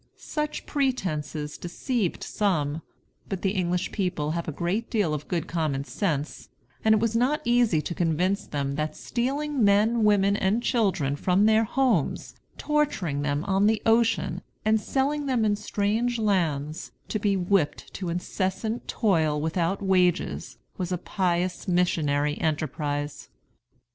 Such 0.17 0.65
pretences 0.65 1.59
deceived 1.59 2.23
some. 2.23 2.81
But 3.29 3.43
the 3.43 3.51
English 3.51 3.91
people 3.91 4.31
have 4.31 4.47
a 4.47 4.51
great 4.51 4.89
deal 4.89 5.13
of 5.13 5.27
good 5.27 5.45
common 5.47 5.83
sense; 5.83 6.49
and 6.83 6.95
it 6.95 6.99
was 6.99 7.15
not 7.15 7.39
easy 7.45 7.83
to 7.83 7.93
convince 7.93 8.47
them 8.47 8.73
that 8.77 8.95
stealing 8.95 9.63
men, 9.63 10.03
women, 10.03 10.35
and 10.35 10.63
children 10.63 11.15
from 11.15 11.45
their 11.45 11.65
homes, 11.65 12.33
torturing 12.57 13.21
them 13.21 13.43
on 13.43 13.67
the 13.67 13.79
ocean, 13.85 14.41
and 14.65 14.81
selling 14.81 15.27
them 15.27 15.45
in 15.45 15.55
strange 15.55 16.17
lands, 16.17 16.91
to 17.09 17.19
be 17.19 17.37
whipped 17.37 17.93
to 17.93 18.09
incessant 18.09 18.87
toil 18.87 19.39
without 19.39 19.83
wages, 19.83 20.57
was 20.79 20.91
a 20.91 20.97
pious 20.97 21.67
missionary 21.67 22.41
enterprise. 22.41 23.29